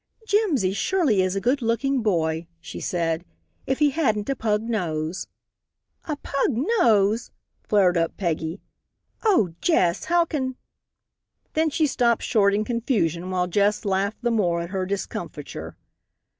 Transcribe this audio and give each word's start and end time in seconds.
"Jimsy 0.25 0.73
surely 0.73 1.21
is 1.21 1.35
a 1.35 1.39
good 1.39 1.61
looking 1.61 2.01
boy," 2.01 2.47
she 2.59 2.79
said, 2.79 3.23
"if 3.67 3.77
he 3.77 3.91
hadn't 3.91 4.31
a 4.31 4.35
pug 4.35 4.63
nose." 4.63 5.27
"A 6.05 6.15
pug 6.15 6.53
nose!" 6.79 7.29
flared 7.61 7.97
up 7.97 8.17
Peggy. 8.17 8.63
"Oh, 9.23 9.53
Jess, 9.61 10.05
how 10.05 10.25
can" 10.25 10.55
Then 11.53 11.69
she 11.69 11.85
stopped 11.85 12.23
short 12.23 12.55
in 12.55 12.63
confusion 12.63 13.29
while 13.29 13.45
Jess 13.45 13.85
laughed 13.85 14.23
the 14.23 14.31
more 14.31 14.59
at 14.61 14.71
her 14.71 14.87
discomfiture. 14.87 15.77